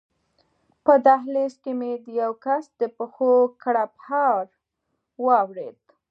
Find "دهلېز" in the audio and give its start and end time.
1.05-1.53